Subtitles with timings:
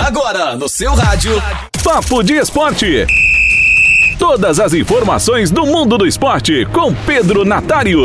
[0.00, 1.30] Agora no seu rádio.
[1.84, 3.06] Papo de Esporte.
[4.18, 8.00] Todas as informações do mundo do esporte com Pedro Natário.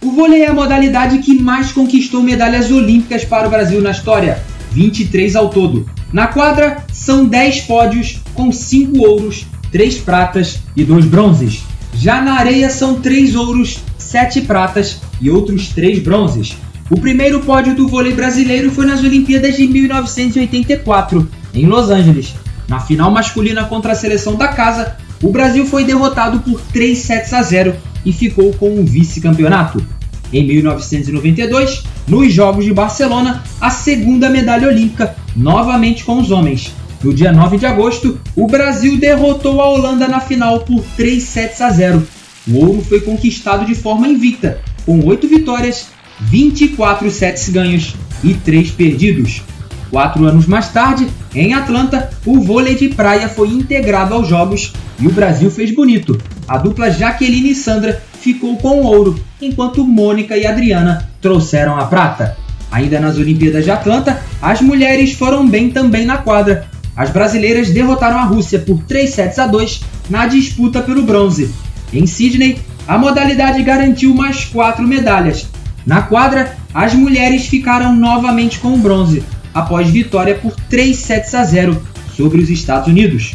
[0.00, 4.44] O vôlei é a modalidade que mais conquistou medalhas olímpicas para o Brasil na história,
[4.70, 5.90] 23 ao todo.
[6.12, 11.64] Na quadra, são 10 pódios, com 5 ouros, 3 pratas e 2 bronzes.
[11.94, 16.56] Já na areia, são 3 ouros, 7 pratas e outros 3 bronzes.
[16.90, 22.34] O primeiro pódio do vôlei brasileiro foi nas Olimpíadas de 1984, em Los Angeles.
[22.66, 27.34] Na final masculina contra a seleção da casa, o Brasil foi derrotado por 3 sets
[27.34, 29.84] a 0 e ficou com o vice-campeonato.
[30.32, 36.72] Em 1992, nos Jogos de Barcelona, a segunda medalha olímpica, novamente com os homens.
[37.02, 41.60] No dia 9 de agosto, o Brasil derrotou a Holanda na final por 3 sets
[41.60, 42.02] a 0.
[42.48, 48.70] O ouro foi conquistado de forma invicta, com 8 vitórias 24 sets ganhos e 3
[48.70, 49.42] perdidos.
[49.90, 55.06] Quatro anos mais tarde, em Atlanta, o vôlei de praia foi integrado aos Jogos e
[55.06, 56.20] o Brasil fez bonito.
[56.46, 61.86] A dupla Jaqueline e Sandra ficou com o ouro, enquanto Mônica e Adriana trouxeram a
[61.86, 62.36] prata.
[62.70, 66.66] Ainda nas Olimpíadas de Atlanta, as mulheres foram bem também na quadra.
[66.94, 71.50] As brasileiras derrotaram a Rússia por 3 sets a 2 na disputa pelo bronze.
[71.92, 75.46] Em Sydney, a modalidade garantiu mais quatro medalhas,
[75.88, 81.42] na quadra, as mulheres ficaram novamente com o bronze, após vitória por 3 sets a
[81.42, 81.82] 0
[82.14, 83.34] sobre os Estados Unidos.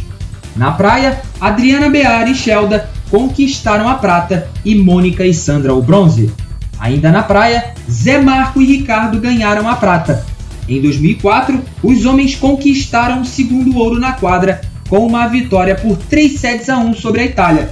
[0.55, 6.31] Na praia, Adriana Bear e Shelda conquistaram a prata e Mônica e Sandra o bronze.
[6.79, 10.23] Ainda na praia, Zé Marco e Ricardo ganharam a prata.
[10.69, 16.39] Em 2004, os homens conquistaram o segundo ouro na quadra com uma vitória por 3
[16.39, 17.71] sets a 1 sobre a Itália.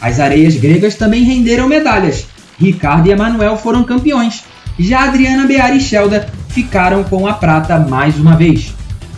[0.00, 2.26] As areias gregas também renderam medalhas,
[2.58, 4.44] Ricardo e Emanuel foram campeões.
[4.78, 8.74] Já Adriana Bear e Shelda ficaram com a prata mais uma vez.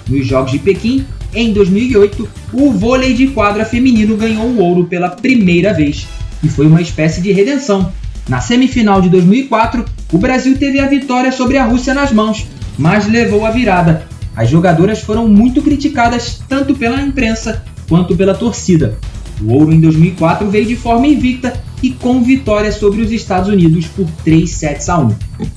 [0.09, 5.09] Nos Jogos de Pequim, em 2008, o vôlei de quadra feminino ganhou o ouro pela
[5.09, 6.07] primeira vez
[6.43, 7.93] e foi uma espécie de redenção.
[8.29, 12.47] Na semifinal de 2004, o Brasil teve a vitória sobre a Rússia nas mãos,
[12.79, 14.07] mas levou a virada.
[14.37, 18.99] As jogadoras foram muito criticadas tanto pela imprensa quanto pela torcida.
[19.41, 21.53] O ouro em 2004 veio de forma invicta
[21.85, 25.15] e com vitória sobre os Estados Unidos por 3 sets a 1.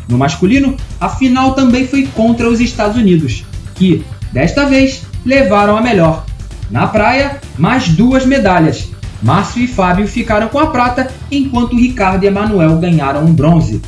[0.09, 3.45] No masculino, a final também foi contra os Estados Unidos,
[3.75, 6.25] que, desta vez, levaram a melhor.
[6.69, 8.89] Na praia, mais duas medalhas.
[9.23, 13.81] Márcio e Fábio ficaram com a prata, enquanto Ricardo e Emanuel ganharam um bronze.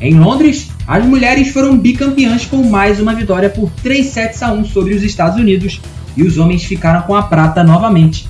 [0.00, 4.64] Em Londres, as mulheres foram bicampeãs com mais uma vitória por 3 sets a 1
[4.64, 5.80] sobre os Estados Unidos
[6.16, 8.28] e os homens ficaram com a prata novamente.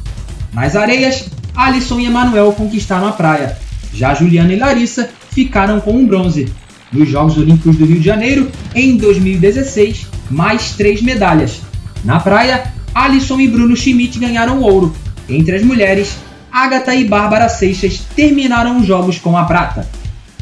[0.53, 3.57] Nas areias, Alisson e Emanuel conquistaram a praia.
[3.93, 6.53] Já Juliana e Larissa ficaram com um bronze.
[6.93, 11.63] Nos Jogos Olímpicos do Rio de Janeiro, em 2016, mais três medalhas.
[12.05, 14.95] Na praia, Alisson e Bruno Schmidt ganharam ouro.
[15.29, 16.19] Entre as mulheres,
[16.53, 19.89] Agatha e Bárbara Seixas terminaram os jogos com a prata.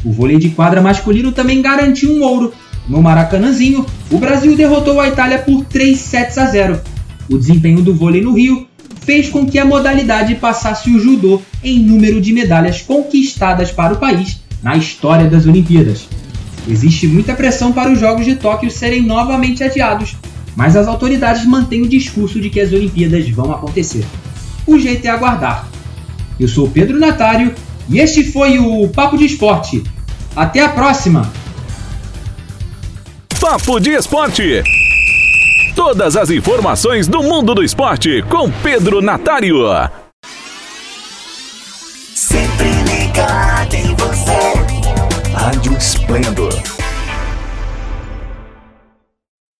[0.03, 2.53] O vôlei de quadra masculino também garantiu um ouro.
[2.87, 6.79] No Maracanãzinho, o Brasil derrotou a Itália por 3 sets a 0.
[7.29, 8.67] O desempenho do vôlei no Rio
[9.05, 13.97] fez com que a modalidade passasse o judô em número de medalhas conquistadas para o
[13.97, 16.07] país na história das Olimpíadas.
[16.67, 20.15] Existe muita pressão para os Jogos de Tóquio serem novamente adiados,
[20.55, 24.03] mas as autoridades mantêm o discurso de que as Olimpíadas vão acontecer.
[24.65, 25.67] O jeito é aguardar.
[26.39, 27.53] Eu sou Pedro Natário
[27.87, 29.83] e este foi o Papo de Esporte.
[30.35, 31.31] Até a próxima!
[33.39, 34.63] Papo de Esporte.
[35.75, 39.57] Todas as informações do mundo do esporte com Pedro Natário.
[42.15, 45.33] Sempre ligado em você.
[45.33, 46.74] Rádio Esplendor